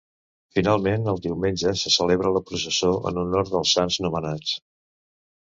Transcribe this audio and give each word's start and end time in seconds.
Finalment, 0.59 1.03
el 1.11 1.19
diumenge 1.25 1.73
se 1.81 1.91
celebra 1.97 2.31
la 2.39 2.41
processó 2.49 2.91
en 3.11 3.21
honor 3.25 3.53
dels 3.53 3.77
sants 3.79 4.01
nomenats. 4.09 4.57